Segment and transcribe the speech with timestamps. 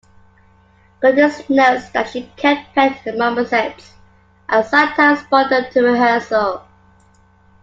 [0.99, 3.91] Curtiss notes that she kept pet marmosets,
[4.49, 6.65] and sometimes brought them to rehearsal.